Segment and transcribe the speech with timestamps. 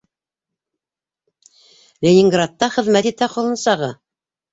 [2.05, 3.91] Ленинградта хеҙмәт итә ҡолонсағы.